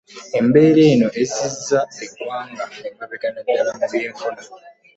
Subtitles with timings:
[0.39, 4.41] Embeera eno ezziza eggwanga emabega naddala mu by'enfuna